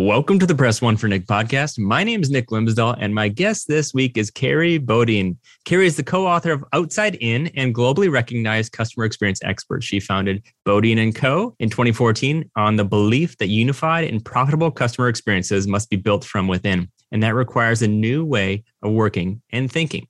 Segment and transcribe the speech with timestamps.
[0.00, 1.76] Welcome to the Press One for Nick podcast.
[1.76, 5.36] My name is Nick Glimsdahl, and my guest this week is Kerry Bodine.
[5.64, 9.82] Kerry is the co-author of Outside In and globally recognized customer experience expert.
[9.82, 11.56] She founded Bodine & Co.
[11.58, 16.46] in 2014 on the belief that unified and profitable customer experiences must be built from
[16.46, 20.06] within, and that requires a new way of working and thinking.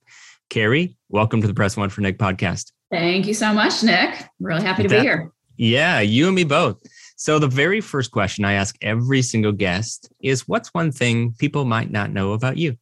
[0.50, 2.72] Kerry, welcome to the Press One for Nick podcast.
[2.90, 4.22] Thank you so much, Nick.
[4.38, 5.32] Really happy to That- be here.
[5.56, 6.78] Yeah, you and me both.
[7.20, 11.64] So, the very first question I ask every single guest is what's one thing people
[11.64, 12.76] might not know about you?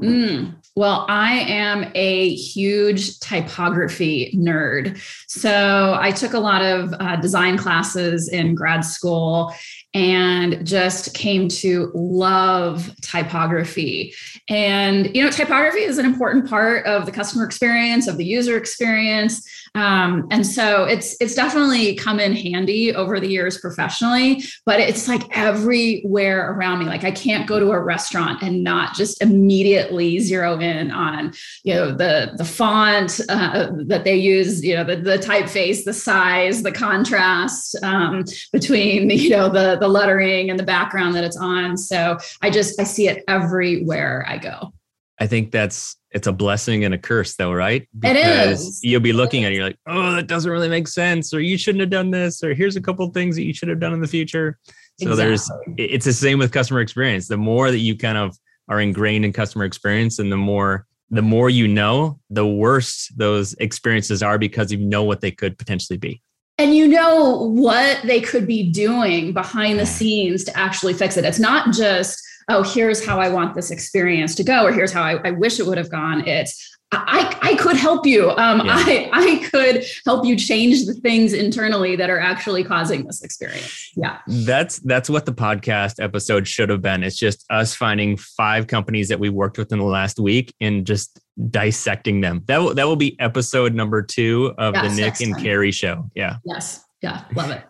[0.00, 0.54] Mm.
[0.74, 4.98] Well, I am a huge typography nerd.
[5.28, 9.52] So I took a lot of uh, design classes in grad school
[9.94, 14.14] and just came to love typography.
[14.48, 18.56] And, you know, typography is an important part of the customer experience, of the user
[18.56, 19.46] experience.
[19.74, 25.08] Um, and so it's it's definitely come in handy over the years professionally, but it's
[25.08, 26.84] like everywhere around me.
[26.84, 31.32] Like I can't go to a restaurant and not just immediately zero in on
[31.64, 35.94] you know the the font uh, that they use, you know the the typeface, the
[35.94, 41.38] size, the contrast um, between you know the the lettering and the background that it's
[41.38, 41.78] on.
[41.78, 44.74] So I just I see it everywhere I go.
[45.22, 47.88] I think that's it's a blessing and a curse though, right?
[48.02, 48.80] It is.
[48.82, 51.56] You'll be looking at it, you're like, oh, that doesn't really make sense, or you
[51.56, 54.00] shouldn't have done this, or here's a couple things that you should have done in
[54.00, 54.58] the future.
[55.00, 57.28] So there's it's the same with customer experience.
[57.28, 58.36] The more that you kind of
[58.68, 63.54] are ingrained in customer experience and the more the more you know, the worse those
[63.54, 66.20] experiences are because you know what they could potentially be.
[66.58, 71.24] and you know what they could be doing behind the scenes to actually fix it.
[71.24, 72.20] It's not just,
[72.52, 75.58] oh, here's how I want this experience to go, or here's how I, I wish
[75.58, 76.26] it would have gone.
[76.26, 78.30] It's I, I could help you.
[78.32, 78.74] Um, Yeah.
[78.76, 83.90] I, I could help you change the things internally that are actually causing this experience.
[83.96, 84.18] Yeah.
[84.26, 87.02] That's that's what the podcast episode should have been.
[87.02, 90.86] It's just us finding five companies that we worked with in the last week and
[90.86, 92.42] just dissecting them.
[92.46, 95.42] That will that will be episode number two of Yes, the Nick and time.
[95.42, 96.10] Kerry show.
[96.14, 96.84] Yeah, Yes.
[97.00, 97.24] Yeah.
[97.34, 97.62] Love it.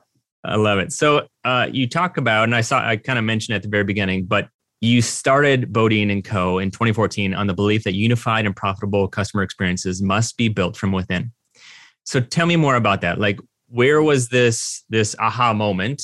[0.44, 0.92] I love it.
[0.92, 3.84] So uh, you talk about, and I saw I kind of mentioned at the very
[3.84, 4.48] beginning, but
[4.82, 6.58] you started Bodine and Co.
[6.58, 10.90] in 2014 on the belief that unified and profitable customer experiences must be built from
[10.90, 11.30] within.
[12.04, 13.20] So tell me more about that.
[13.20, 13.38] Like,
[13.68, 16.02] where was this this aha moment,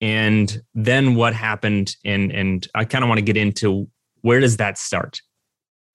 [0.00, 1.94] and then what happened?
[2.04, 3.88] And and I kind of want to get into
[4.22, 5.20] where does that start?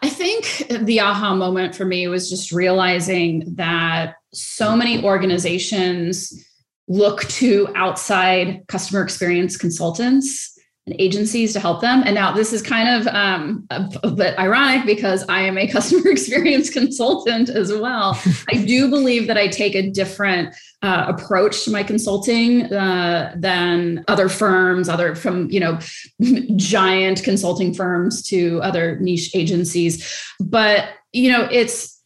[0.02, 6.34] I think the aha moment for me was just realizing that so many organizations
[6.88, 12.02] look to outside customer experience consultants and agencies to help them.
[12.06, 15.68] And now this is kind of um, a, a bit ironic because I am a
[15.72, 18.20] customer experience consultant as well.
[18.50, 24.04] I do believe that I take a different uh, approach to my consulting uh, than
[24.08, 25.80] other firms, other from you know
[26.56, 30.34] giant consulting firms to other niche agencies.
[30.40, 32.01] But you know, it's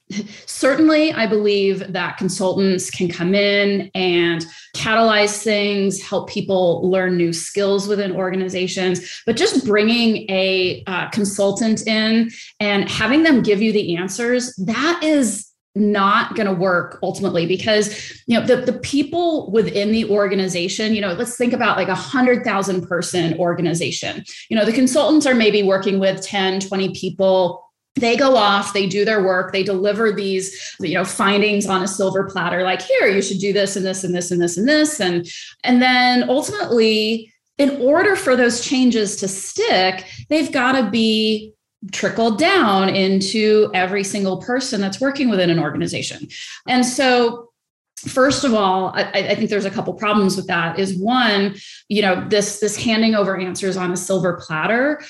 [0.46, 4.46] certainly i believe that consultants can come in and
[4.76, 11.88] catalyze things help people learn new skills within organizations but just bringing a uh, consultant
[11.88, 12.30] in
[12.60, 18.22] and having them give you the answers that is not going to work ultimately because
[18.28, 21.92] you know the, the people within the organization you know let's think about like a
[21.92, 24.24] 100000 person organization.
[24.50, 27.65] You know the consultants are maybe working with 10 20 people
[27.96, 31.88] they go off they do their work they deliver these you know findings on a
[31.88, 34.68] silver platter like here you should do this and this and this and this and
[34.68, 35.28] this and
[35.64, 41.56] and then ultimately in order for those changes to stick they've got to be
[41.92, 46.28] trickled down into every single person that's working within an organization.
[46.68, 47.52] And so
[47.98, 51.56] first of all I, I, think there's a couple problems with that is one
[51.88, 55.02] you know this this handing over answers on a silver platter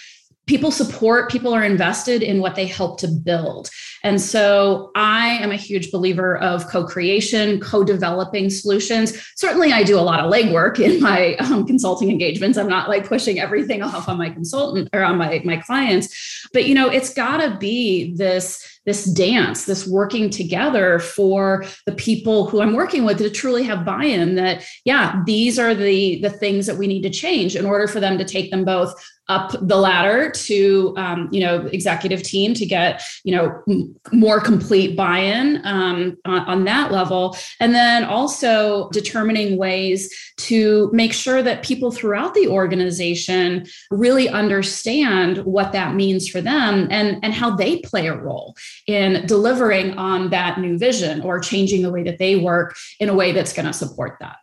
[0.47, 3.69] people support people are invested in what they help to build
[4.05, 9.17] and so i am a huge believer of co-creation co-developing solutions.
[9.35, 12.57] Certainly i do a lot of legwork in my um, consulting engagements.
[12.57, 16.47] I'm not like pushing everything off on my consultant or on my, my clients.
[16.53, 21.91] But you know it's got to be this this dance this working together for the
[21.91, 26.29] people who i'm working with to truly have buy-in that yeah these are the the
[26.29, 28.93] things that we need to change in order for them to take them both
[29.27, 34.95] up the ladder to um, you know executive team to get you know more complete
[34.95, 37.37] buy-in um, on, on, that level.
[37.59, 45.39] And then also determining ways to make sure that people throughout the organization really understand
[45.39, 48.55] what that means for them and and how they play a role
[48.87, 53.13] in delivering on that new vision or changing the way that they work in a
[53.13, 54.37] way that's going to support that.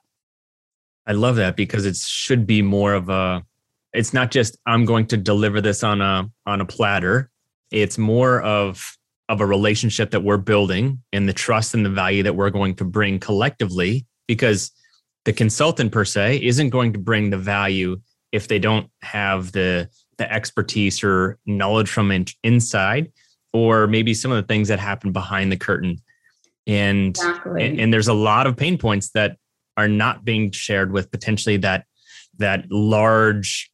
[1.06, 3.42] I love that because it should be more of a
[3.92, 7.30] it's not just i'm going to deliver this on a on a platter.
[7.70, 8.96] It's more of
[9.28, 12.74] of a relationship that we're building and the trust and the value that we're going
[12.74, 14.72] to bring collectively because
[15.24, 18.00] the consultant per se isn't going to bring the value
[18.32, 19.88] if they don't have the
[20.18, 23.10] the expertise or knowledge from in, inside
[23.52, 25.98] or maybe some of the things that happen behind the curtain
[26.66, 27.64] and, exactly.
[27.64, 29.36] and and there's a lot of pain points that
[29.76, 31.86] are not being shared with potentially that
[32.38, 33.70] that large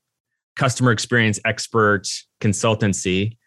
[0.56, 2.06] customer experience expert
[2.40, 3.37] consultancy.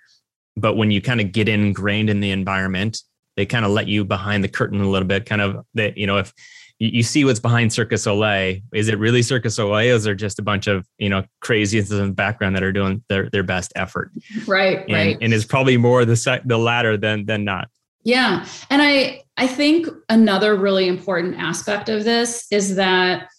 [0.57, 2.99] But when you kind of get ingrained in the environment,
[3.37, 6.05] they kind of let you behind the curtain a little bit, kind of that, you
[6.05, 6.33] know, if
[6.79, 9.95] you, see what's behind Circus Soleil, is it really Cirque Soleil?
[9.95, 13.03] Is there just a bunch of, you know, crazies in the background that are doing
[13.07, 14.11] their, their best effort?
[14.47, 14.79] Right.
[14.79, 15.17] And, right.
[15.21, 17.69] and it's probably more the, the latter than, than not.
[18.03, 18.47] Yeah.
[18.71, 23.29] And I, I think another really important aspect of this is that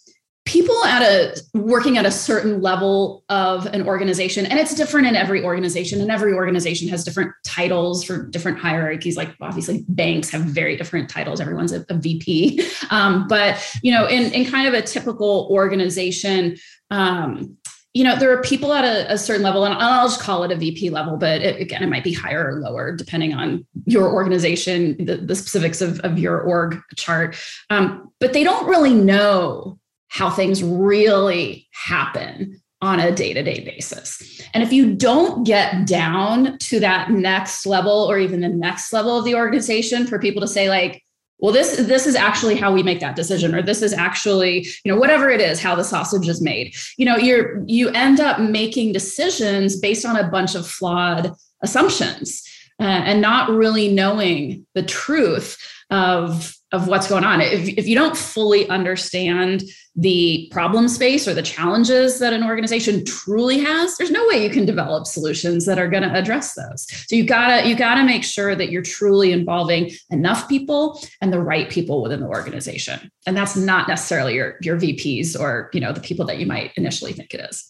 [0.45, 5.15] people at a working at a certain level of an organization and it's different in
[5.15, 9.15] every organization and every organization has different titles for different hierarchies.
[9.15, 11.39] Like obviously banks have very different titles.
[11.39, 16.57] Everyone's a, a vp um, but you know in, in kind of a typical organization
[16.91, 17.57] um,
[17.93, 20.51] you know there are people at a, a, certain level and i'll just call it
[20.51, 24.11] a vp level but it, again it might be higher or lower depending on your
[24.11, 27.37] organization the, the specifics of, of your org chart.
[27.69, 29.79] Um, but they don't really know
[30.13, 34.41] how things really happen on a day-to-day basis.
[34.53, 39.17] And if you don't get down to that next level or even the next level
[39.17, 41.01] of the organization for people to say like
[41.39, 44.91] well this this is actually how we make that decision or this is actually you
[44.91, 48.39] know whatever it is how the sausage is made you know you're you end up
[48.39, 51.33] making decisions based on a bunch of flawed
[51.63, 52.43] assumptions
[52.79, 55.57] uh, and not really knowing the truth
[55.89, 57.39] of of what's going on.
[57.39, 59.63] If, if you don't fully understand
[59.95, 64.49] the problem space or the challenges that an organization truly has, there's no way you
[64.49, 66.87] can develop solutions that are going to address those.
[67.07, 71.39] So you gotta you gotta make sure that you're truly involving enough people and the
[71.39, 73.11] right people within the organization.
[73.27, 76.71] And that's not necessarily your your VPs or you know the people that you might
[76.75, 77.69] initially think it is.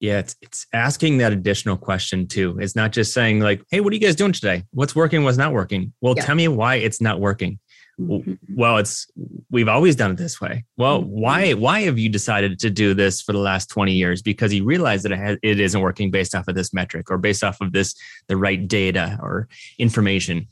[0.00, 2.58] Yeah, it's it's asking that additional question too.
[2.60, 4.64] It's not just saying like, "Hey, what are you guys doing today?
[4.72, 5.24] What's working?
[5.24, 6.24] What's not working?" Well, yeah.
[6.24, 7.58] tell me why it's not working.
[8.00, 8.34] Mm-hmm.
[8.56, 9.06] Well, it's
[9.50, 10.64] we've always done it this way.
[10.76, 11.10] Well, mm-hmm.
[11.10, 14.22] why why have you decided to do this for the last 20 years?
[14.22, 17.18] Because you realize that it, has, it isn't working based off of this metric or
[17.18, 17.94] based off of this
[18.26, 19.48] the right data or
[19.78, 20.48] information.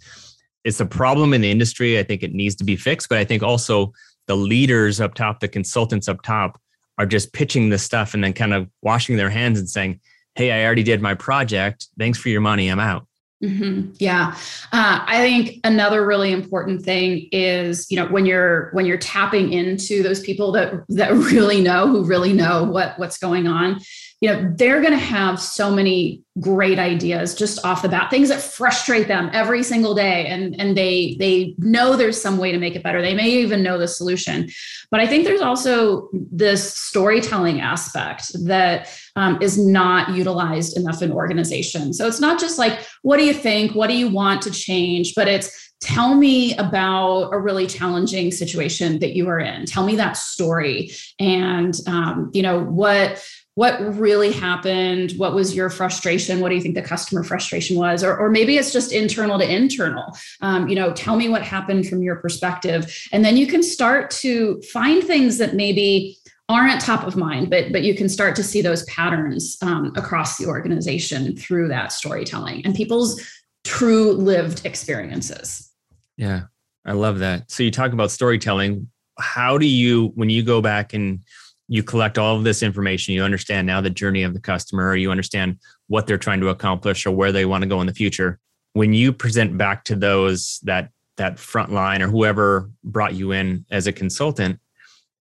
[0.65, 1.99] It's a problem in the industry.
[1.99, 3.93] I think it needs to be fixed, but I think also
[4.29, 6.61] the leaders up top, the consultants up top
[6.99, 10.00] are just pitching this stuff and then kind of washing their hands and saying,
[10.37, 11.88] "Hey, I already did my project.
[11.99, 12.69] Thanks for your money.
[12.69, 13.06] I'm out."
[13.43, 13.91] Mm-hmm.
[13.99, 14.37] Yeah,
[14.71, 19.53] uh, I think another really important thing is you know when you're when you're tapping
[19.53, 23.81] into those people that that really know who really know what what's going on
[24.23, 28.29] you know they're going to have so many great ideas just off the bat things
[28.29, 32.59] that frustrate them every single day and and they they know there's some way to
[32.59, 33.02] make it better.
[33.02, 34.49] They may even know the solution.
[34.91, 41.11] But i think there's also this storytelling aspect that um, is not utilized enough in
[41.11, 41.99] organizations.
[41.99, 43.75] So it's not just like what do you think?
[43.75, 45.14] What do you want to change?
[45.17, 49.67] But it's tell me about a really challenging situation that you are in.
[49.67, 50.93] Tell me that story.
[51.19, 53.21] And um, you know what
[53.54, 55.12] what really happened?
[55.12, 56.40] What was your frustration?
[56.40, 58.02] What do you think the customer frustration was?
[58.02, 60.16] Or, or maybe it's just internal to internal.
[60.40, 62.94] Um, you know tell me what happened from your perspective.
[63.12, 66.16] And then you can start to find things that maybe
[66.49, 70.37] aren't top of mind but but you can start to see those patterns um, across
[70.37, 73.21] the organization through that storytelling and people's
[73.64, 75.71] true lived experiences.
[76.16, 76.42] Yeah
[76.85, 77.50] i love that.
[77.50, 78.88] So you talk about storytelling.
[79.18, 81.21] How do you when you go back and
[81.69, 85.11] you collect all of this information you understand now the journey of the customer you
[85.11, 88.38] understand what they're trying to accomplish or where they want to go in the future
[88.75, 93.64] when you present back to those that that front line or whoever brought you in
[93.71, 94.59] as a consultant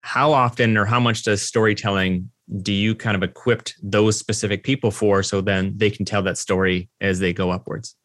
[0.01, 2.29] how often or how much does storytelling
[2.62, 6.38] do you kind of equipped those specific people for so then they can tell that
[6.38, 7.96] story as they go upwards?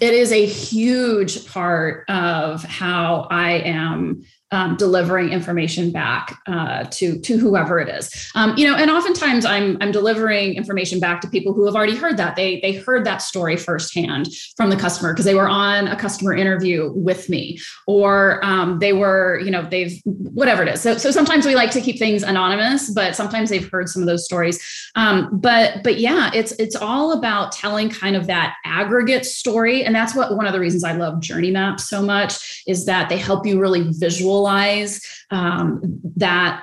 [0.00, 7.18] It is a huge part of how I am um, delivering information back uh, to
[7.20, 8.30] to whoever it is.
[8.34, 11.96] Um, you know, and oftentimes I'm I'm delivering information back to people who have already
[11.96, 15.88] heard that they they heard that story firsthand from the customer because they were on
[15.88, 20.80] a customer interview with me, or um, they were you know they've whatever it is.
[20.80, 24.08] So so sometimes we like to keep things anonymous, but sometimes they've heard some of
[24.08, 24.58] those stories.
[24.94, 29.94] Um, but but yeah, it's it's all about telling kind of that aggregate story, and
[29.94, 33.18] that's what one of the reasons I love journey maps so much is that they
[33.18, 36.62] help you really visual visualize um, that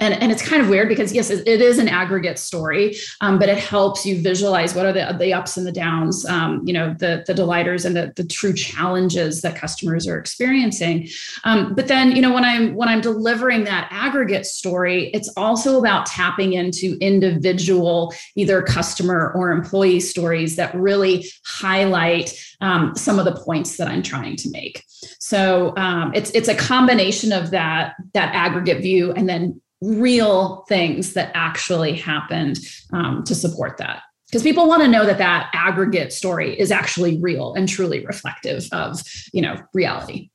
[0.00, 3.48] and, and it's kind of weird because yes it, is an aggregate story um, but
[3.48, 6.94] it helps you visualize what are the, the ups and the downs um, you know
[6.98, 11.08] the, the delighters and the, the true challenges that customers are experiencing.
[11.44, 15.78] Um, but then you know when i'm when i'm delivering that aggregate story it's also
[15.78, 23.24] about tapping into individual either customer or employee stories that really highlight um, some of
[23.24, 24.84] the points that i'm trying to make.
[25.18, 31.12] So um, it's it's a combination of that that aggregate view and then real things
[31.14, 32.58] that actually happened
[32.92, 34.02] um, to support that.
[34.26, 38.66] Because people want to know that that aggregate story is actually real and truly reflective
[38.72, 39.00] of
[39.32, 40.30] you know reality.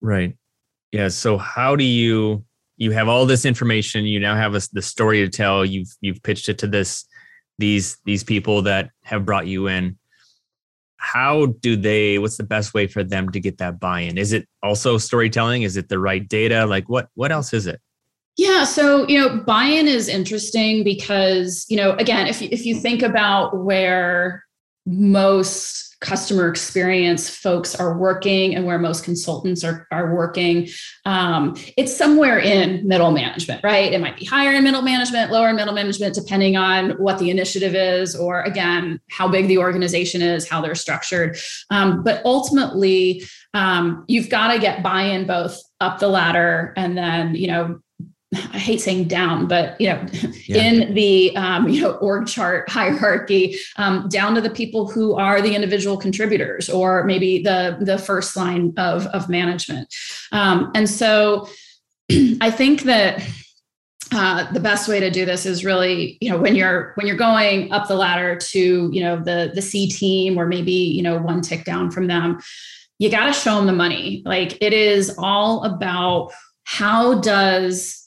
[0.00, 0.36] Right.
[0.92, 2.44] Yeah so how do you
[2.76, 6.22] you have all this information you now have a, the story to tell you've you've
[6.22, 7.04] pitched it to this
[7.60, 9.96] these these people that have brought you in.
[10.96, 14.18] How do they what's the best way for them to get that buy-in?
[14.18, 15.62] Is it also storytelling?
[15.62, 16.66] Is it the right data?
[16.66, 17.80] Like what what else is it
[18.36, 22.74] yeah so you know buy-in is interesting because you know again if you, if you
[22.74, 24.44] think about where
[24.86, 30.66] most customer experience folks are working and where most consultants are, are working
[31.04, 33.92] um, it's somewhere in middle management right?
[33.92, 37.28] It might be higher in middle management lower in middle management depending on what the
[37.30, 41.36] initiative is or again how big the organization is how they're structured.
[41.68, 43.22] Um, but ultimately
[43.52, 47.80] um, you've got to get buy-in both up the ladder and then you know
[48.32, 50.06] I hate saying down, but you know,
[50.46, 50.62] yeah.
[50.62, 55.42] in the um, you know org chart hierarchy, um, down to the people who are
[55.42, 59.92] the individual contributors, or maybe the the first line of of management.
[60.30, 61.48] Um, and so,
[62.40, 63.26] I think that
[64.12, 67.16] uh, the best way to do this is really you know when you're when you're
[67.16, 71.18] going up the ladder to you know the the C team, or maybe you know
[71.18, 72.38] one tick down from them,
[73.00, 74.22] you got to show them the money.
[74.24, 76.30] Like it is all about
[76.62, 77.99] how does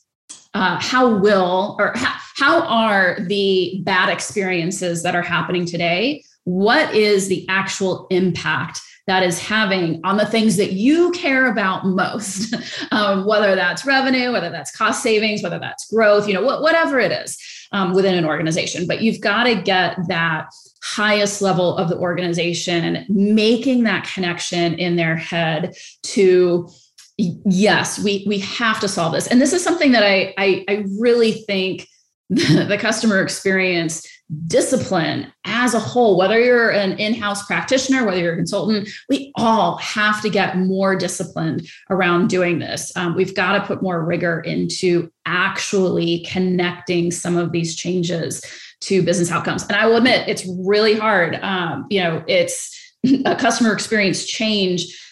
[0.53, 6.23] uh, how will or how, how are the bad experiences that are happening today?
[6.43, 11.85] What is the actual impact that is having on the things that you care about
[11.85, 12.55] most?
[12.91, 16.99] Um, whether that's revenue whether that's cost savings whether that's growth you know wh- whatever
[16.99, 17.37] it is
[17.73, 18.87] um, within an organization.
[18.87, 20.47] But you've got to get that
[20.83, 26.69] highest level of the organization making that connection in their head to
[27.17, 29.27] yes, we we have to solve this.
[29.27, 31.87] And this is something that I I, I really think
[32.29, 34.07] the, customer experience
[34.47, 39.77] discipline as a whole, whether you're an in-house practitioner, whether you're a consultant, we all
[39.77, 42.95] have to get more disciplined around doing this.
[42.95, 48.41] Um, we've got to put more rigor into actually connecting some of these changes
[48.81, 49.63] to business outcomes.
[49.63, 51.35] And I will admit, it's really hard.
[51.43, 55.02] Um, you know, it's a customer experience change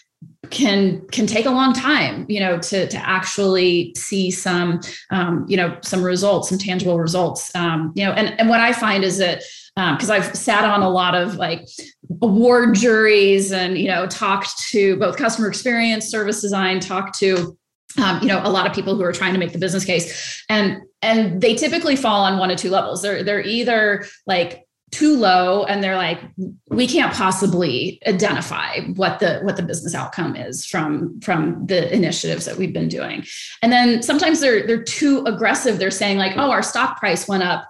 [0.52, 4.80] can can take a long time you know to to actually see some
[5.10, 7.52] um, you know some results some tangible results.
[7.56, 9.42] Um, you know and and what i find is that
[9.74, 11.66] because um, i've sat on a lot of like
[12.20, 17.56] award juries and you know talked to both customer experience service design talked to
[17.98, 20.44] um, you know a lot of people who are trying to make the business case.
[20.48, 23.02] And and they typically fall on one of two levels.
[23.02, 26.20] They're they're either like too low and they're like
[26.68, 32.44] we can't possibly identify what the what the business outcome is from from the initiatives
[32.44, 33.24] that we've been doing.
[33.62, 35.78] And then sometimes they're they're too aggressive.
[35.78, 37.66] They're saying like oh our stock price went up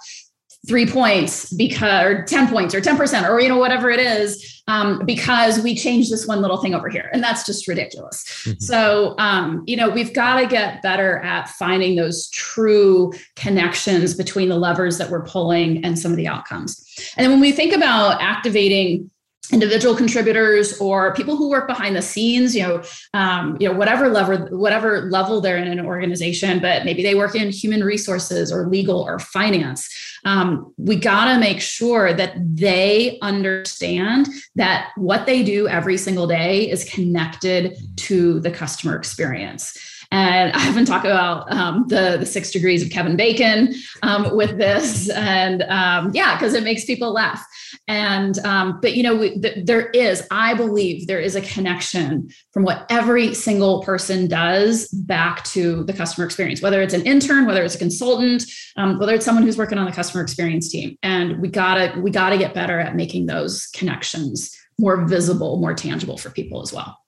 [0.69, 5.05] three points because or 10 points or 10% or you know whatever it is um,
[5.05, 8.59] because we changed this one little thing over here and that's just ridiculous mm-hmm.
[8.61, 14.49] so um, you know we've got to get better at finding those true connections between
[14.49, 17.73] the levers that we're pulling and some of the outcomes and then when we think
[17.73, 19.11] about activating
[19.51, 22.83] individual contributors or people who work behind the scenes you know
[23.13, 27.35] um, you know whatever level whatever level they're in an organization but maybe they work
[27.35, 29.89] in human resources or legal or finance.
[30.25, 36.27] Um, we got to make sure that they understand that what they do every single
[36.27, 39.77] day is connected to the customer experience
[40.13, 44.59] And I often talk about um, the, the six degrees of Kevin Bacon um, with
[44.59, 45.09] this.
[45.11, 47.43] And um, yeah, because it makes people laugh.
[47.89, 52.29] And, um, but you know, we, th- there is, I believe there is a connection
[52.53, 57.47] from what every single person does back to the customer experience, whether it's an intern,
[57.47, 58.45] whether it's a consultant,
[58.77, 60.95] um, whether it's someone who's working on the customer experience team.
[61.03, 66.19] And we gotta, we gotta get better at making those connections more visible, more tangible
[66.19, 67.02] for people as well.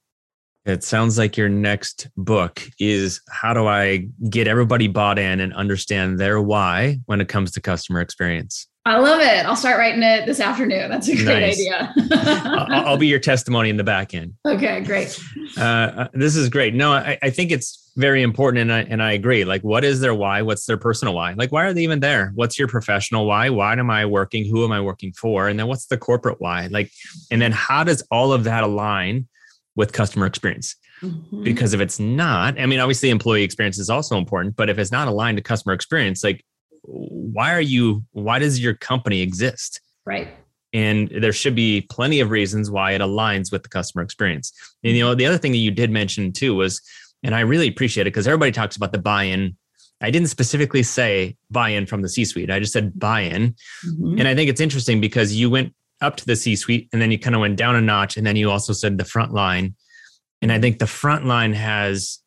[0.66, 5.52] It sounds like your next book is how do I get everybody bought in and
[5.52, 8.66] understand their why when it comes to customer experience?
[8.86, 9.46] I love it.
[9.46, 10.90] I'll start writing it this afternoon.
[10.90, 11.54] That's a great nice.
[11.54, 11.94] idea.
[12.70, 14.34] I'll, be your testimony in the back end.
[14.46, 15.18] Okay, great.
[15.56, 16.74] Uh, uh, this is great.
[16.74, 19.46] No, I, I, think it's very important, and I and I agree.
[19.46, 20.42] Like, what is their why?
[20.42, 21.32] What's their personal why?
[21.32, 22.32] Like, why are they even there?
[22.34, 23.48] What's your professional why?
[23.48, 24.44] Why am I working?
[24.44, 25.48] Who am I working for?
[25.48, 26.66] And then what's the corporate why?
[26.70, 26.90] Like,
[27.30, 29.28] and then how does all of that align
[29.76, 30.76] with customer experience?
[31.02, 31.42] Mm-hmm.
[31.42, 34.92] Because if it's not, I mean, obviously employee experience is also important, but if it's
[34.92, 36.44] not aligned to customer experience, like
[36.86, 40.28] why are you why does your company exist right
[40.72, 44.52] and there should be plenty of reasons why it aligns with the customer experience
[44.82, 46.82] and you know the other thing that you did mention too was
[47.22, 49.56] and i really appreciate it because everybody talks about the buy-in
[50.02, 53.54] i didn't specifically say buy-in from the c-suite i just said buy-in
[53.86, 54.18] mm-hmm.
[54.18, 57.18] and i think it's interesting because you went up to the c-suite and then you
[57.18, 59.74] kind of went down a notch and then you also said the front line
[60.42, 62.20] and i think the front line has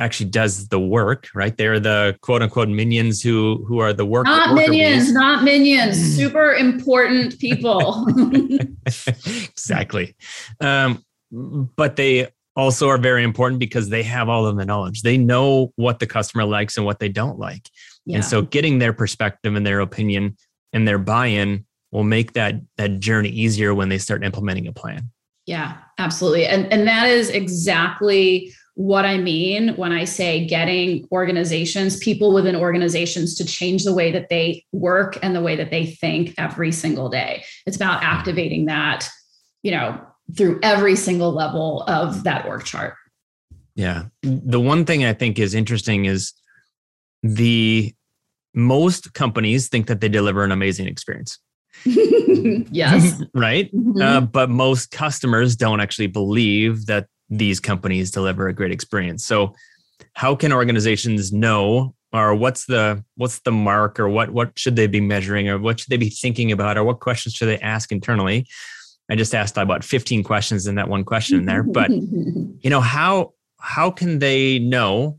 [0.00, 1.56] actually does the work, right?
[1.56, 4.24] They're the quote unquote minions who who are the work.
[4.24, 5.12] Not minions, bees.
[5.12, 5.96] not minions.
[6.16, 8.06] Super important people.
[8.86, 10.16] exactly,
[10.60, 11.04] um,
[11.76, 15.02] but they also are very important because they have all of the knowledge.
[15.02, 17.68] They know what the customer likes and what they don't like,
[18.06, 18.16] yeah.
[18.16, 20.36] and so getting their perspective and their opinion
[20.72, 25.10] and their buy-in will make that that journey easier when they start implementing a plan.
[25.46, 26.46] Yeah, absolutely.
[26.46, 32.56] And and that is exactly what I mean when I say getting organizations, people within
[32.56, 36.72] organizations to change the way that they work and the way that they think every
[36.72, 37.44] single day.
[37.66, 38.12] It's about mm-hmm.
[38.12, 39.08] activating that,
[39.62, 40.00] you know,
[40.36, 42.94] through every single level of that org chart.
[43.74, 44.04] Yeah.
[44.22, 46.32] The one thing I think is interesting is
[47.22, 47.94] the
[48.54, 51.38] most companies think that they deliver an amazing experience.
[52.70, 53.22] yes.
[53.34, 53.72] right.
[53.74, 54.00] Mm-hmm.
[54.00, 59.24] Uh, but most customers don't actually believe that these companies deliver a great experience.
[59.24, 59.54] So
[60.14, 64.86] how can organizations know or what's the what's the mark or what what should they
[64.86, 67.92] be measuring or what should they be thinking about or what questions should they ask
[67.92, 68.46] internally?
[69.08, 72.80] I just asked about 15 questions in that one question in there, but you know
[72.80, 75.18] how how can they know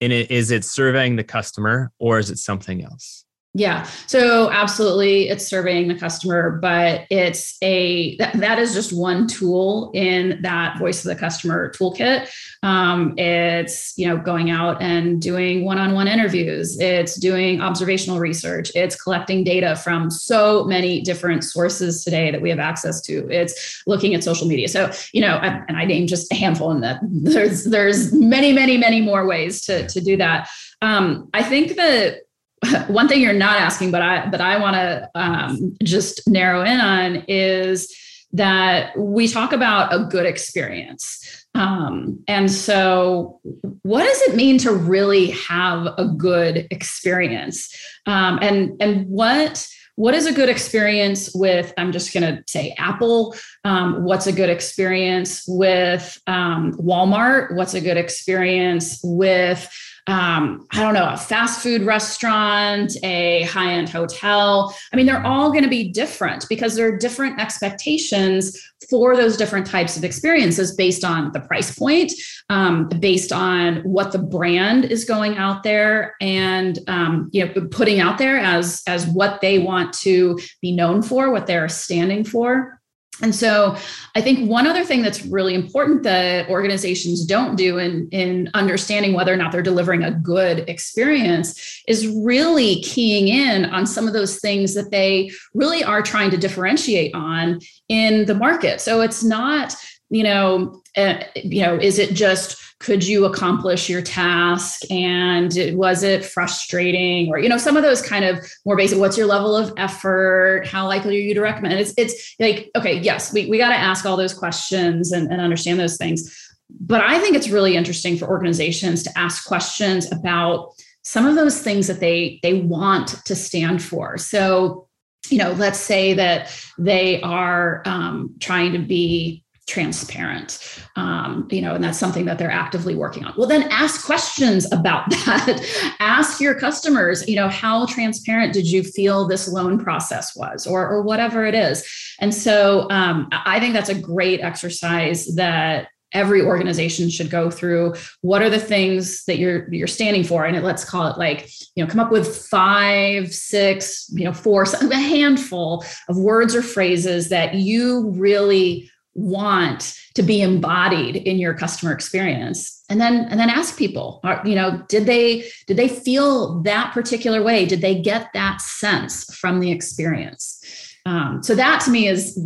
[0.00, 3.23] and it, is it surveying the customer or is it something else?
[3.56, 3.88] Yeah.
[4.08, 9.92] So absolutely it's surveying the customer, but it's a that, that is just one tool
[9.94, 12.28] in that voice of the customer toolkit.
[12.64, 19.00] Um, it's you know going out and doing one-on-one interviews, it's doing observational research, it's
[19.00, 23.28] collecting data from so many different sources today that we have access to.
[23.30, 24.66] It's looking at social media.
[24.66, 28.52] So, you know, I, and I named just a handful in that there's there's many,
[28.52, 30.48] many, many more ways to, to do that.
[30.82, 32.22] Um, I think that
[32.88, 36.80] one thing you're not asking, but I but I want to um, just narrow in
[36.80, 37.94] on is
[38.32, 41.46] that we talk about a good experience.
[41.54, 43.40] Um, and so,
[43.82, 47.72] what does it mean to really have a good experience?
[48.06, 52.74] Um, and and what what is a good experience with i'm just going to say
[52.78, 59.70] apple um, what's a good experience with um, walmart what's a good experience with
[60.06, 64.74] um, I don't know, a fast food restaurant, a high end hotel.
[64.92, 69.38] I mean, they're all going to be different because there are different expectations for those
[69.38, 72.12] different types of experiences based on the price point,
[72.50, 78.00] um, based on what the brand is going out there and um, you know putting
[78.00, 82.78] out there as as what they want to be known for, what they're standing for.
[83.22, 83.76] And so
[84.16, 89.12] I think one other thing that's really important that organizations don't do in, in understanding
[89.14, 94.14] whether or not they're delivering a good experience is really keying in on some of
[94.14, 98.80] those things that they really are trying to differentiate on in the market.
[98.80, 99.74] So it's not,
[100.10, 104.82] you know, uh, you know, is it just could you accomplish your task?
[104.90, 107.30] And was it frustrating?
[107.30, 110.66] Or you know some of those kind of more basic what's your level of effort?
[110.66, 111.74] How likely are you to recommend?
[111.80, 115.40] It's it's like okay yes we, we got to ask all those questions and, and
[115.40, 116.36] understand those things.
[116.80, 121.60] But i think it's really interesting for organizations to ask questions about some of those
[121.60, 124.18] things that they they want to stand for.
[124.18, 124.88] So
[125.30, 131.74] you know let's say that they are um, trying to be transparent um, you know
[131.74, 133.34] and that's something that they're actively working on.
[133.36, 135.94] Well then ask questions about that.
[136.00, 140.88] Ask your customers you know how transparent did you feel this loan process was or
[140.88, 141.86] or whatever it is.
[142.20, 147.94] And so um, i think that's a great exercise that every organization should go through.
[148.22, 150.46] What are the things that you're you're standing for?
[150.46, 154.32] And it, let's call it like you know come up with five six you know
[154.32, 161.38] four a handful of words or phrases that you really want to be embodied in
[161.38, 162.82] your customer experience.
[162.88, 167.42] And then and then ask people you know did they did they feel that particular
[167.42, 167.64] way?
[167.64, 170.60] Did they get that sense from the experience?
[171.06, 172.38] Um, so that to me is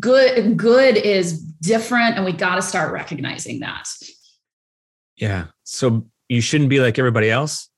[0.00, 3.86] good good is different and we got to start recognizing that.
[5.16, 5.46] Yeah.
[5.64, 7.68] So you shouldn't be like everybody else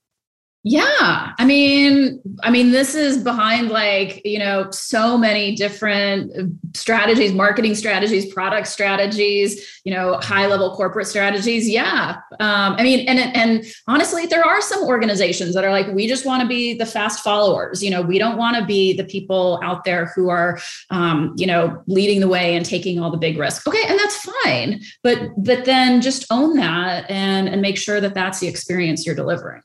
[0.65, 1.33] yeah.
[1.39, 6.45] I mean, I mean, this is behind like, you know, so many different uh,
[6.75, 11.69] strategies, marketing strategies, product strategies, you know, high level corporate strategies.
[11.69, 12.17] Yeah.
[12.41, 16.27] Um, I mean, and, and honestly, there are some organizations that are like, we just
[16.27, 17.83] want to be the fast followers.
[17.83, 20.59] You know, we don't want to be the people out there who are,
[20.91, 23.67] um, you know, leading the way and taking all the big risks.
[23.67, 23.85] Okay.
[23.89, 24.81] And that's fine.
[25.05, 29.15] But, but then just own that and, and make sure that that's the experience you're
[29.15, 29.63] delivering.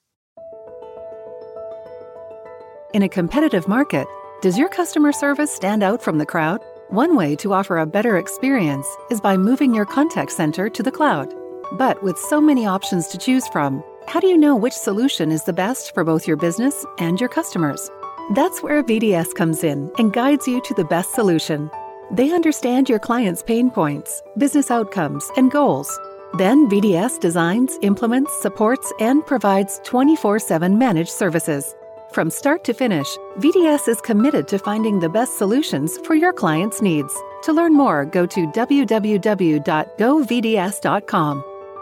[2.93, 4.06] In a competitive market,
[4.43, 6.62] does your customer service stand out from the crowd?
[6.89, 10.91] One way to offer a better experience is by moving your contact center to the
[10.91, 11.34] cloud.
[11.71, 15.43] But with so many options to choose from, how do you know which solution is
[15.43, 17.89] the best for both your business and your customers?
[18.36, 21.71] That's where VDS comes in and guides you to the best solution.
[22.12, 25.89] They understand your client's pain points, business outcomes, and goals.
[26.38, 31.73] Then VDS designs, implements, supports, and provides 24 7 managed services.
[32.13, 33.08] From start to finish,
[33.39, 37.12] VDS is committed to finding the best solutions for your clients' needs.
[37.41, 39.63] To learn more, go to www.govds.com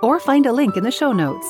[0.01, 1.45] or find a link in the show notes.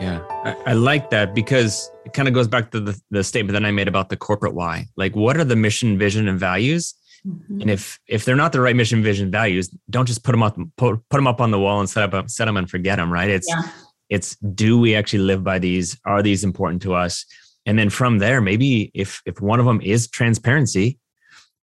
[0.00, 3.52] Yeah, I, I like that because it kind of goes back to the, the statement
[3.52, 4.86] that I made about the corporate why.
[4.96, 6.92] Like, what are the mission, vision, and values?
[7.24, 7.60] Mm-hmm.
[7.60, 10.56] And if if they're not the right mission, vision, values, don't just put them up
[10.76, 13.12] put, put them up on the wall and set up set them and forget them.
[13.12, 13.30] Right?
[13.30, 13.62] It's yeah
[14.08, 15.98] it's do we actually live by these?
[16.04, 17.24] Are these important to us?
[17.66, 20.98] And then from there, maybe if if one of them is transparency,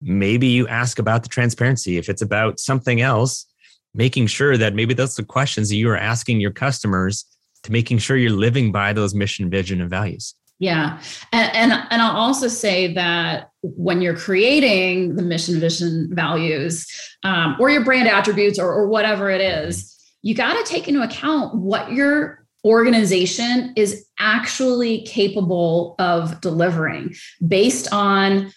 [0.01, 1.97] maybe you ask about the transparency.
[1.97, 3.45] If it's about something else,
[3.93, 7.25] making sure that maybe are the questions that you are asking your customers
[7.63, 10.35] to making sure you're living by those mission, vision, and values.
[10.59, 11.01] Yeah.
[11.31, 16.85] And, and, and I'll also say that when you're creating the mission, vision, values,
[17.23, 21.01] um, or your brand attributes or, or whatever it is, you got to take into
[21.01, 27.15] account what your organization is actually capable of delivering
[27.47, 28.51] based on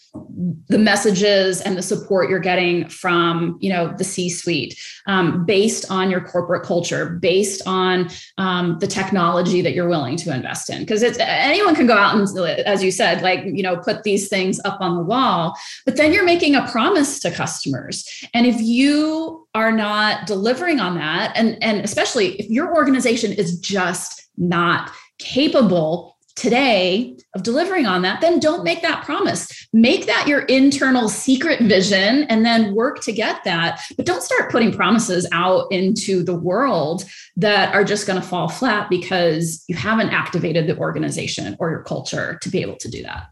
[0.68, 5.90] the messages and the support you're getting from you know the c suite um, based
[5.90, 10.80] on your corporate culture based on um, the technology that you're willing to invest in.
[10.80, 14.28] Because it's anyone can go out and as you said like you know put these
[14.28, 18.06] things up on the wall but then you're making a promise to customers.
[18.34, 23.58] And if you are not delivering on that and and especially if your organization is
[23.58, 24.90] just not
[25.22, 29.68] capable today of delivering on that, then don't make that promise.
[29.72, 33.82] Make that your internal secret vision and then work to get that.
[33.96, 37.04] But don't start putting promises out into the world
[37.36, 41.82] that are just going to fall flat because you haven't activated the organization or your
[41.82, 43.28] culture to be able to do that.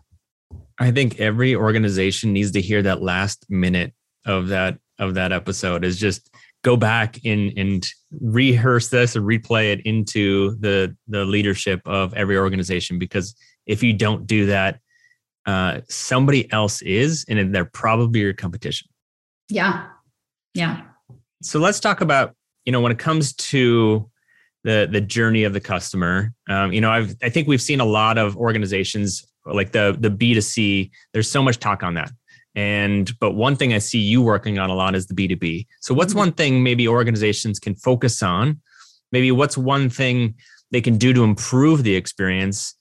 [0.79, 3.93] I think every organization needs to hear that last minute
[4.25, 6.30] of that of that episode is just
[6.63, 7.87] go back and and
[8.21, 13.35] rehearse this and replay it into the the leadership of every organization because
[13.67, 14.81] if you don't do that
[15.47, 18.89] uh, somebody else is and they're probably your competition.
[19.49, 19.87] Yeah.
[20.55, 20.83] Yeah.
[21.43, 24.09] So let's talk about you know when it comes to
[24.65, 27.85] the the journey of the customer um, you know i've i think we've seen a
[27.85, 32.11] lot of organizations like the the b2c there's so much talk on that
[32.55, 35.67] and but one thing I see you working on a lot is the B2B.
[35.81, 36.19] So what's mm-hmm.
[36.19, 38.61] one thing maybe organizations can focus on?
[39.13, 40.35] Maybe what's one thing
[40.71, 42.75] they can do to improve the experience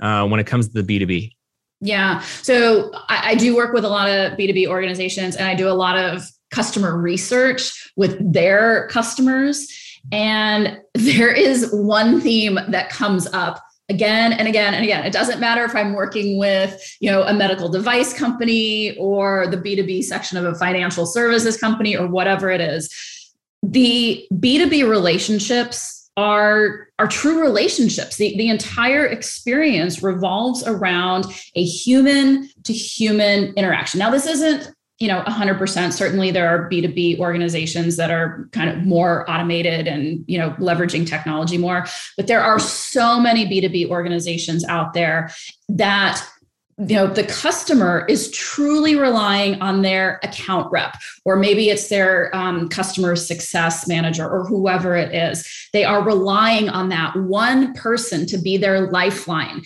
[0.00, 1.32] uh, when it comes to the B2B?
[1.80, 2.20] Yeah.
[2.42, 5.74] So I, I do work with a lot of B2B organizations and I do a
[5.74, 9.68] lot of customer research with their customers.
[10.10, 15.04] And there is one theme that comes up again and again and again.
[15.04, 19.56] It doesn't matter if i'm working with you know a medical device company or the
[19.56, 22.88] b2b section of a financial services company or whatever it is.
[23.62, 28.16] The b2b relationships are are true relationships.
[28.16, 34.00] The, the entire experience revolves around a human to human interaction.
[34.00, 38.84] Now this isn't you know 100% certainly there are b2b organizations that are kind of
[38.84, 44.64] more automated and you know leveraging technology more but there are so many b2b organizations
[44.64, 45.30] out there
[45.68, 46.24] that
[46.78, 52.34] you know the customer is truly relying on their account rep or maybe it's their
[52.34, 55.68] um, customer success manager or whoever it is.
[55.72, 59.62] They are relying on that one person to be their lifeline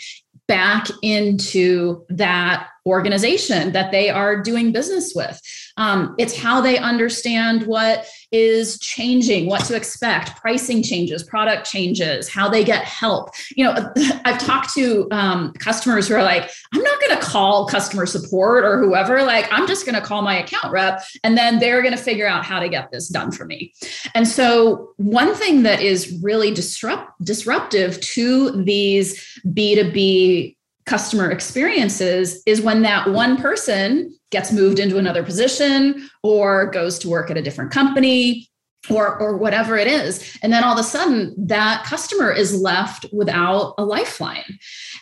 [0.49, 5.40] back into that organization that they are doing business with.
[5.77, 12.29] Um, it's how they understand what is changing, what to expect, pricing changes, product changes,
[12.29, 13.31] how they get help.
[13.57, 13.92] You know,
[14.25, 18.64] I've talked to um, customers who are like, I'm not going to call customer support
[18.64, 19.23] or whoever.
[19.23, 22.27] Like, I'm just going to call my account rep, and then they're going to figure
[22.27, 23.73] out how to get this done for me.
[24.14, 32.61] And so, one thing that is really disrupt disruptive to these B2B customer experiences is
[32.61, 37.42] when that one person gets moved into another position or goes to work at a
[37.42, 38.49] different company
[38.90, 40.38] or or whatever it is.
[40.42, 44.59] And then all of a sudden that customer is left without a lifeline.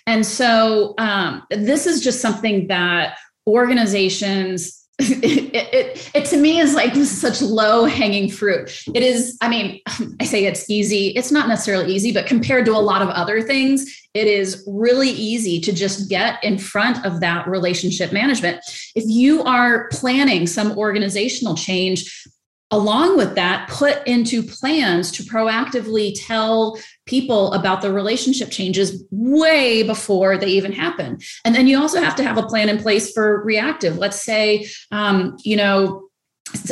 [0.07, 3.16] And so um, this is just something that
[3.47, 8.83] organizations it, it, it, to me is like such low hanging fruit.
[8.95, 9.81] It is, I mean,
[10.21, 11.09] I say it's easy.
[11.09, 15.11] It's not necessarily easy, but compared to a lot of other things, it is really
[15.11, 18.61] easy to just get in front of that relationship management.
[18.95, 22.27] If you are planning some organizational change,
[22.71, 29.83] along with that, put into plans to proactively tell people about the relationship changes way
[29.83, 31.19] before they even happen.
[31.45, 33.99] And then you also have to have a plan in place for reactive.
[33.99, 36.10] Let's say, um, you know,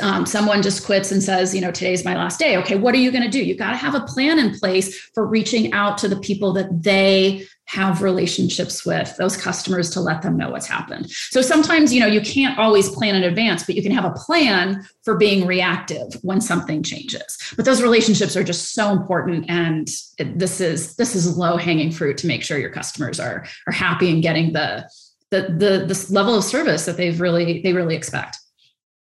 [0.03, 2.57] um, someone just quits and says, you know, today's my last day.
[2.57, 3.45] Okay, what are you going to do?
[3.45, 6.83] You've got to have a plan in place for reaching out to the people that
[6.83, 11.11] they have relationships with those customers to let them know what's happened.
[11.11, 14.13] So sometimes, you know, you can't always plan in advance, but you can have a
[14.13, 17.37] plan for being reactive when something changes.
[17.57, 19.87] But those relationships are just so important and
[20.17, 23.73] it, this is this is low hanging fruit to make sure your customers are are
[23.73, 24.89] happy and getting the
[25.31, 28.39] the the this level of service that they've really they really expect.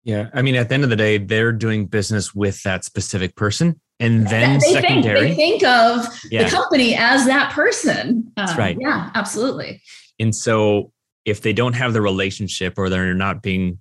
[0.05, 0.29] Yeah.
[0.33, 3.81] I mean, at the end of the day, they're doing business with that specific person.
[3.99, 5.19] And then they secondary.
[5.19, 6.43] Think, they think of yeah.
[6.43, 8.31] the company as that person.
[8.37, 8.77] That's um, right.
[8.79, 9.81] Yeah, absolutely.
[10.19, 10.91] And so
[11.25, 13.79] if they don't have the relationship or they're not being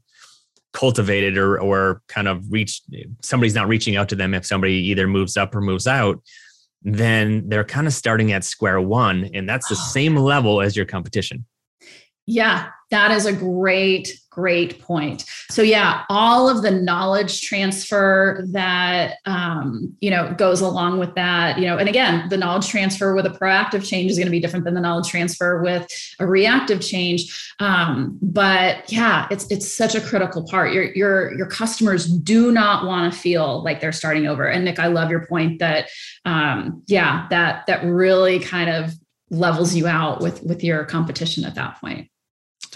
[0.73, 2.83] cultivated or or kind of reach
[3.23, 6.21] somebody's not reaching out to them if somebody either moves up or moves out
[6.83, 10.85] then they're kind of starting at square one and that's the same level as your
[10.85, 11.47] competition
[12.27, 15.25] yeah that is a great great point.
[15.51, 21.57] So yeah all of the knowledge transfer that um, you know goes along with that
[21.59, 24.41] you know and again the knowledge transfer with a proactive change is going to be
[24.41, 25.87] different than the knowledge transfer with
[26.19, 27.55] a reactive change.
[27.61, 30.73] Um, but yeah it's it's such a critical part.
[30.73, 34.49] Your your your customers do not want to feel like they're starting over.
[34.49, 35.89] And nick i love your point that
[36.25, 38.95] um, yeah that that really kind of
[39.31, 42.09] levels you out with with your competition at that point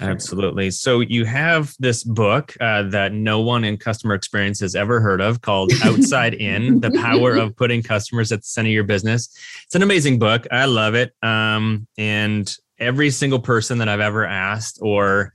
[0.01, 0.71] Absolutely.
[0.71, 5.21] So you have this book uh, that no one in customer experience has ever heard
[5.21, 9.37] of called Outside In The Power of Putting Customers at the Center of Your Business.
[9.65, 10.47] It's an amazing book.
[10.51, 11.13] I love it.
[11.23, 15.33] Um, and every single person that I've ever asked, or,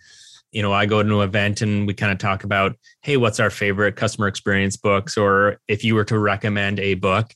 [0.52, 3.40] you know, I go to an event and we kind of talk about, hey, what's
[3.40, 5.18] our favorite customer experience books?
[5.18, 7.34] Or if you were to recommend a book.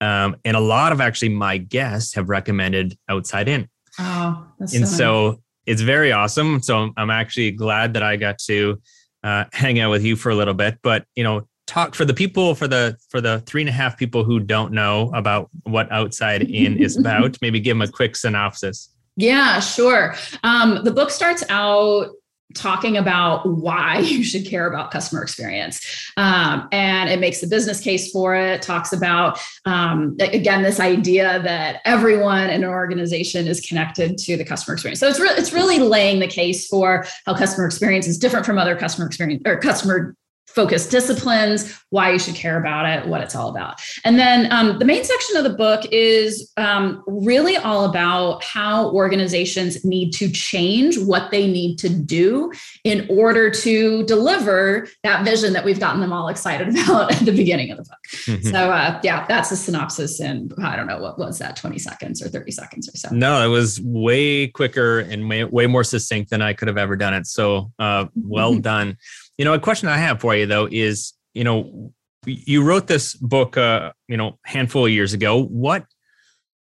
[0.00, 3.68] Um, and a lot of actually my guests have recommended Outside In.
[3.98, 6.62] Oh, and so, so it's very awesome.
[6.62, 8.80] So I'm actually glad that I got to
[9.22, 10.78] uh, hang out with you for a little bit.
[10.82, 13.98] But you know, talk for the people for the for the three and a half
[13.98, 17.36] people who don't know about what Outside In is about.
[17.40, 18.90] Maybe give them a quick synopsis.
[19.16, 20.16] Yeah, sure.
[20.42, 22.10] Um, the book starts out
[22.54, 26.12] talking about why you should care about customer experience.
[26.16, 31.40] Um, and it makes the business case for it, talks about, um, again, this idea
[31.42, 35.00] that everyone in an organization is connected to the customer experience.
[35.00, 38.58] So it's, re- it's really laying the case for how customer experience is different from
[38.58, 43.34] other customer experience or customer focused disciplines, why you should care about it, what it's
[43.34, 43.80] all about.
[44.04, 48.90] And then um, the main section of the book is um, really all about how
[48.92, 52.52] organizations need to change what they need to do
[52.84, 57.32] in order to deliver that vision that we've gotten them all excited about at the
[57.32, 57.98] beginning of the book.
[58.26, 58.48] Mm-hmm.
[58.48, 62.22] So, uh, yeah, that's a synopsis in, I don't know, what was that, 20 seconds
[62.22, 63.08] or 30 seconds or so?
[63.10, 66.96] No, it was way quicker and way, way more succinct than I could have ever
[66.96, 67.26] done it.
[67.26, 68.98] So, uh, well done.
[69.38, 71.92] You know, a question I have for you though is, you know,
[72.26, 75.44] you wrote this book, uh, you know, handful of years ago.
[75.44, 75.84] What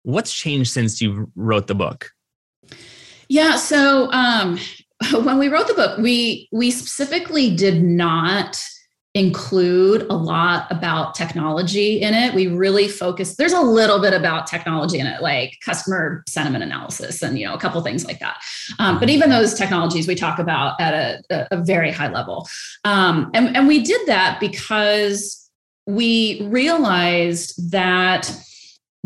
[0.02, 2.10] what's changed since you wrote the book?
[3.28, 4.58] Yeah, so um,
[5.12, 8.60] when we wrote the book, we we specifically did not
[9.16, 12.34] include a lot about technology in it.
[12.34, 17.22] We really focus, there's a little bit about technology in it, like customer sentiment analysis
[17.22, 18.36] and, you know, a couple things like that.
[18.78, 22.46] Um, but even those technologies we talk about at a, a very high level.
[22.84, 25.50] Um, and, and we did that because
[25.86, 28.30] we realized that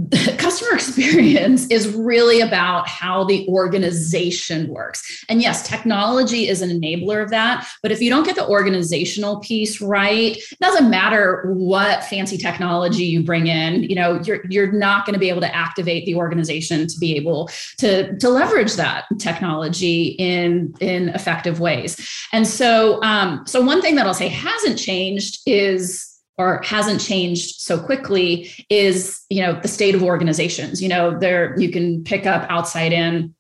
[0.39, 5.25] customer experience is really about how the organization works.
[5.29, 7.67] And yes, technology is an enabler of that.
[7.83, 13.05] But if you don't get the organizational piece right, it doesn't matter what fancy technology
[13.05, 16.15] you bring in, you know, you're, you're not going to be able to activate the
[16.15, 21.97] organization to be able to, to leverage that technology in, in effective ways.
[22.33, 26.10] And so, um, so one thing that I'll say hasn't changed is
[26.41, 30.83] or hasn't changed so quickly is you know the state of organizations.
[30.83, 33.35] You know there you can pick up outside in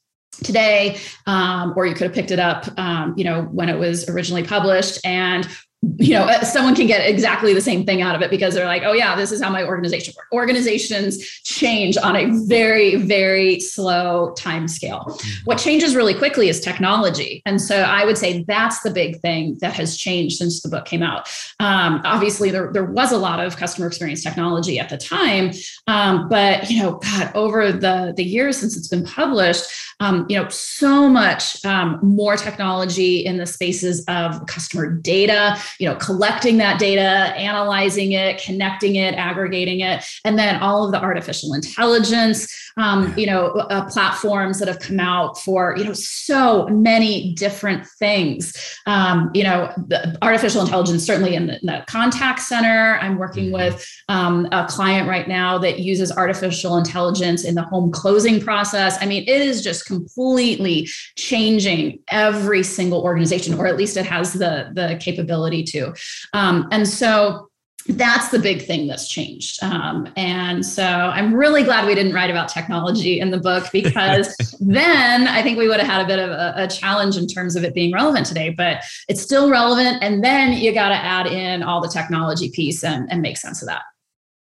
[0.44, 4.08] today um, or you could have picked it up um, you know when it was
[4.08, 5.00] originally published.
[5.04, 5.48] And
[5.96, 8.82] you know someone can get exactly the same thing out of it because they're like
[8.84, 10.28] oh yeah this is how my organization works.
[10.30, 15.44] Organizations change on a very very slow time scale mm-hmm.
[15.44, 17.42] what changes really quickly is technology.
[17.46, 20.84] And so i would say that's the big thing that has changed since the book
[20.84, 21.28] came out.
[21.60, 25.52] Um, obviously there, there was a lot of customer experience technology at the time
[25.86, 29.64] um, but you know god over the the years since it's been published
[30.00, 35.88] um, you know so much um, more technology in the spaces of customer data you
[35.88, 37.00] know collecting that data
[37.36, 43.26] analyzing it connecting it aggregating it and then all of the artificial intelligence um, you
[43.26, 49.30] know uh, platforms that have come out for you know so many different things um,
[49.34, 53.70] you know the artificial intelligence certainly in the, in the contact center i'm working mm-hmm.
[53.70, 58.96] with um, a client right now that uses artificial intelligence in the home closing process
[59.00, 64.32] i mean it is just completely changing every single organization or at least it has
[64.32, 65.94] the the capability to.
[66.32, 67.49] Um, and so
[67.88, 69.62] that's the big thing that's changed.
[69.62, 74.54] Um, and so I'm really glad we didn't write about technology in the book because
[74.60, 77.56] then I think we would have had a bit of a, a, challenge in terms
[77.56, 80.02] of it being relevant today, but it's still relevant.
[80.02, 83.62] And then you got to add in all the technology piece and, and make sense
[83.62, 83.82] of that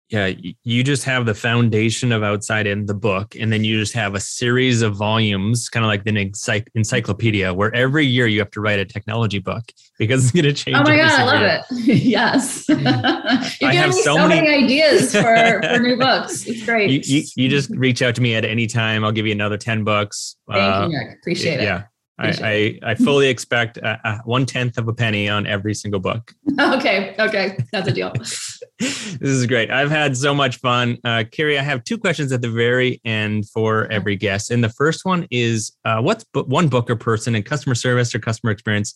[0.09, 0.31] yeah
[0.63, 4.15] you just have the foundation of outside in the book and then you just have
[4.15, 8.51] a series of volumes kind of like the encycl- encyclopedia where every year you have
[8.51, 9.63] to write a technology book
[9.99, 11.63] because it's going to change oh my god i love year.
[11.69, 11.97] it.
[12.07, 12.65] Yes.
[12.67, 13.61] Mm.
[13.61, 16.47] you're giving me so, so many, many, ideas for, for new books.
[16.47, 16.89] It's great.
[16.89, 19.03] You, you, you, just reach out to me at any time.
[19.03, 20.37] I'll give you another 10 books.
[20.49, 21.17] Thank uh, you Nick.
[21.19, 21.63] appreciate it.
[21.63, 21.83] yeah
[22.19, 25.99] I, I, I, fully expect a, a one tenth of a penny on every single
[25.99, 26.33] book.
[26.59, 28.11] Okay, okay, that's a deal.
[28.79, 29.69] this is great.
[29.69, 31.59] I've had so much fun, uh, Kerry.
[31.59, 35.27] I have two questions at the very end for every guest, and the first one
[35.29, 38.95] is, uh, what's one book or person in customer service or customer experience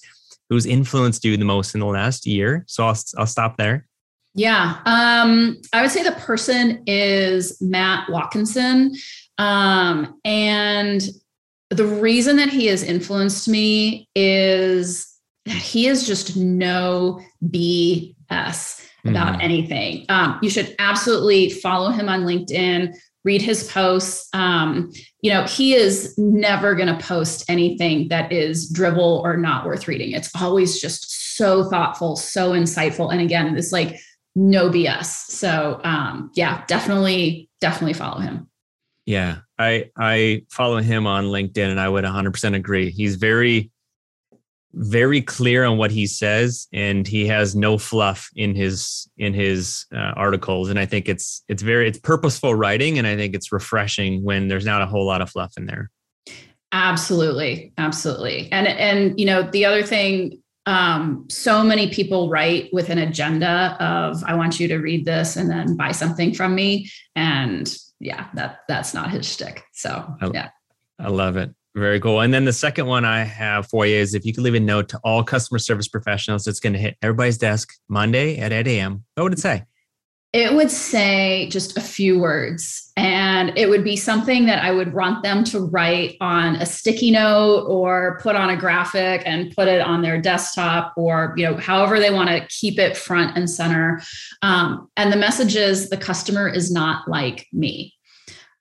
[0.50, 2.64] who's influenced you the most in the last year?
[2.68, 3.88] So I'll I'll stop there.
[4.34, 8.96] Yeah, um, I would say the person is Matt Watkinson,
[9.38, 11.02] um, and
[11.72, 15.08] the reason that he has influenced me is
[15.46, 18.14] that he is just no BS
[19.06, 19.42] about mm-hmm.
[19.42, 20.06] anything.
[20.10, 24.28] Um, you should absolutely follow him on LinkedIn, read his posts.
[24.34, 29.66] Um, you know, he is never going to post anything that is drivel or not
[29.66, 30.12] worth reading.
[30.12, 33.12] It's always just so thoughtful, so insightful.
[33.12, 33.98] And again, it's like
[34.36, 35.06] no BS.
[35.06, 38.50] So um, yeah, definitely, definitely follow him.
[39.06, 42.90] Yeah, I I follow him on LinkedIn, and I would 100% agree.
[42.92, 43.72] He's very
[44.74, 49.86] very clear on what he says, and he has no fluff in his in his
[49.94, 50.70] uh, articles.
[50.70, 54.48] And I think it's it's very it's purposeful writing, and I think it's refreshing when
[54.48, 55.90] there's not a whole lot of fluff in there.
[56.72, 58.50] Absolutely, absolutely.
[58.52, 63.76] And and you know the other thing um, so many people write with an agenda
[63.80, 66.90] of I want you to read this and then buy something from me.
[67.16, 69.64] And yeah, that that's not his shtick.
[69.74, 70.50] So I, yeah.
[71.00, 71.54] I love it.
[71.74, 72.20] Very cool.
[72.20, 74.60] And then the second one I have for you is if you could leave a
[74.60, 78.68] note to all customer service professionals, it's going to hit everybody's desk Monday at 8
[78.68, 79.06] a.m.
[79.16, 79.64] What would it say?
[80.34, 84.94] It would say just a few words, and it would be something that I would
[84.94, 89.68] want them to write on a sticky note or put on a graphic and put
[89.68, 93.50] it on their desktop or you know however they want to keep it front and
[93.50, 94.02] center.
[94.42, 97.94] Um, and the message is the customer is not like me.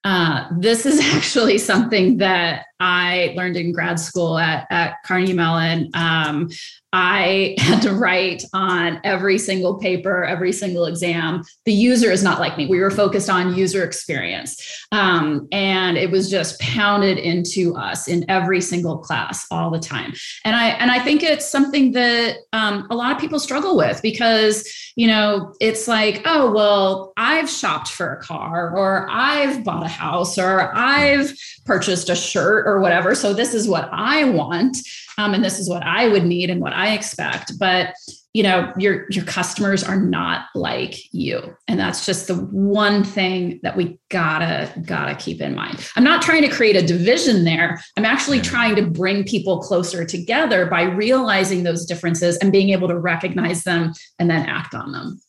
[0.02, 5.90] Uh, this is actually something that I learned in grad school at, at Carnegie Mellon.
[5.94, 6.48] Um,
[6.92, 11.44] I had to write on every single paper, every single exam.
[11.64, 12.66] The user is not like me.
[12.66, 14.86] We were focused on user experience.
[14.92, 20.14] Um, and it was just pounded into us in every single class all the time.
[20.44, 24.00] And I and I think it's something that um, a lot of people struggle with
[24.02, 29.84] because you know it's like, oh well, I've shopped for a car or I've bought
[29.84, 31.32] a house or I've
[31.64, 33.14] purchased a shirt or whatever.
[33.14, 34.76] So this is what I want
[35.20, 37.58] um, and this is what I would need and what I expect.
[37.58, 37.94] But
[38.32, 43.58] you know, your your customers are not like you, and that's just the one thing
[43.64, 45.84] that we gotta gotta keep in mind.
[45.96, 47.82] I'm not trying to create a division there.
[47.96, 52.86] I'm actually trying to bring people closer together by realizing those differences and being able
[52.86, 55.20] to recognize them and then act on them.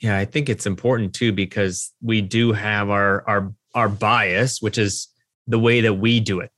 [0.00, 4.76] Yeah, I think it's important too because we do have our our our bias, which
[4.76, 5.13] is
[5.46, 6.50] the way that we do it.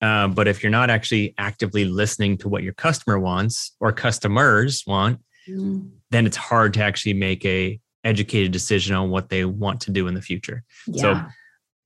[0.00, 4.82] Um, but if you're not actually actively listening to what your customer wants or customers
[4.86, 5.88] want, mm.
[6.10, 10.08] then it's hard to actually make a educated decision on what they want to do
[10.08, 10.64] in the future.
[10.86, 11.02] Yeah.
[11.02, 11.26] So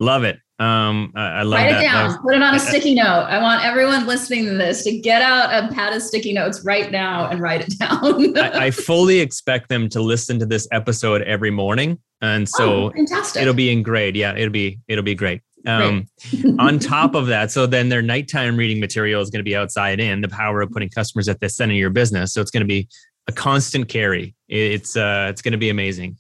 [0.01, 0.39] love it.
[0.59, 1.81] Um, I, I love Write that.
[1.81, 2.23] it down.
[2.23, 3.27] Put it on a sticky note.
[3.29, 6.91] I want everyone listening to this to get out a pad of sticky notes right
[6.91, 8.39] now and write it down.
[8.39, 13.07] I, I, fully expect them to listen to this episode every morning, and so oh,
[13.39, 14.17] it'll be in grade.
[14.17, 15.43] Yeah, it'll be it'll be great.
[15.67, 16.07] Um,
[16.59, 20.01] on top of that, so then their nighttime reading material is going to be outside
[20.01, 22.33] in the power of putting customers at the center of your business.
[22.33, 22.89] So it's going to be
[23.27, 24.35] a constant carry.
[24.49, 26.17] It's uh, it's going to be amazing.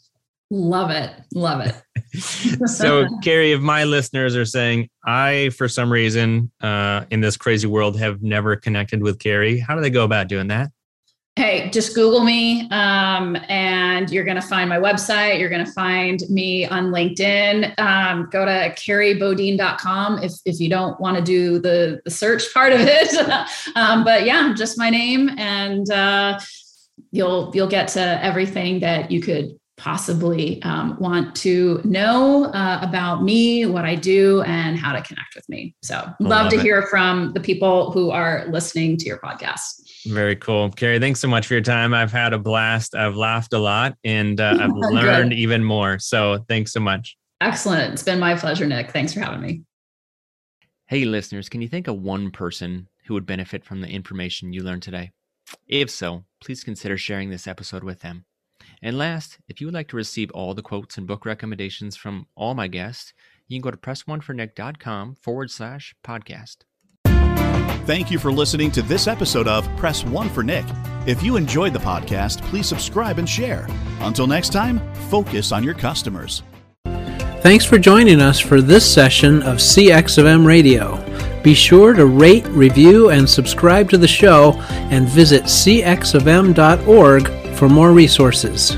[0.51, 1.11] Love it.
[1.35, 2.19] Love it.
[2.69, 7.67] so, Kerry, if my listeners are saying, I, for some reason, uh, in this crazy
[7.67, 10.71] world, have never connected with Kerry, how do they go about doing that?
[11.39, 15.39] Hey, just Google me um, and you're going to find my website.
[15.39, 17.79] You're going to find me on LinkedIn.
[17.79, 22.73] Um, go to kerrybodine.com if, if you don't want to do the, the search part
[22.73, 23.15] of it.
[23.77, 26.41] um, but yeah, just my name and uh,
[27.11, 33.23] you'll, you'll get to everything that you could possibly um, want to know uh, about
[33.23, 35.75] me, what I do, and how to connect with me.
[35.83, 36.63] So, love, love to it.
[36.63, 39.83] hear from the people who are listening to your podcast.
[40.07, 40.71] Very cool.
[40.71, 41.93] Kerry, thanks so much for your time.
[41.93, 42.95] I've had a blast.
[42.95, 45.99] I've laughed a lot and uh, I've learned even more.
[45.99, 47.17] So thanks so much.
[47.41, 47.93] Excellent.
[47.93, 48.93] It's been my pleasure, Nick.
[48.93, 49.63] Thanks for having me.
[50.87, 54.63] Hey, listeners, can you think of one person who would benefit from the information you
[54.63, 55.11] learned today?
[55.67, 58.25] If so, please consider sharing this episode with them.
[58.83, 62.27] And last, if you would like to receive all the quotes and book recommendations from
[62.37, 63.13] all my guests,
[63.49, 66.59] you can go to pressonefornick.com forward slash podcast.
[67.87, 70.65] Thank you for listening to this episode of Press One for Nick.
[71.07, 73.69] If you enjoyed the podcast, please subscribe and share.
[74.01, 76.43] Until next time, focus on your customers.
[77.43, 80.97] Thanks for joining us for this session of CX of M Radio.
[81.45, 84.55] Be sure to rate, review, and subscribe to the show
[84.91, 88.77] and visit cxofm.org for more resources.